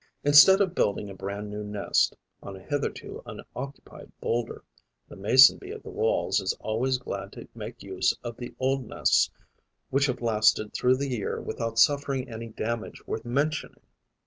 [0.23, 4.63] Instead of building a brand new nest, on a hitherto unoccupied boulder,
[5.07, 8.87] the Mason bee of the Walls is always glad to make use of the old
[8.87, 9.29] nests
[9.91, 13.83] which have lasted through the year without suffering any damage worth mentioning.